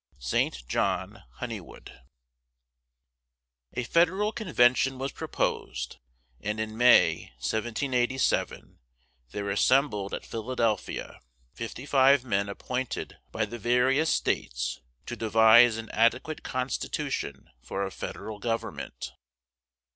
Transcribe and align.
ST. 0.17 0.67
JOHN 0.67 1.21
HONEYWOOD. 1.41 2.01
A 3.73 3.83
federal 3.83 4.31
convention 4.31 4.97
was 4.97 5.11
proposed, 5.11 5.97
and 6.39 6.59
in 6.59 6.75
May, 6.75 7.25
1787, 7.37 8.79
there 9.29 9.47
assembled 9.51 10.15
at 10.15 10.25
Philadelphia 10.25 11.19
fifty 11.53 11.85
five 11.85 12.25
men 12.25 12.49
appointed 12.49 13.17
by 13.31 13.45
the 13.45 13.59
various 13.59 14.09
states 14.09 14.81
to 15.05 15.15
devise 15.15 15.77
an 15.77 15.91
adequate 15.91 16.41
constitution 16.41 17.51
for 17.61 17.85
a 17.85 17.91
federal 17.91 18.39
government. 18.39 19.11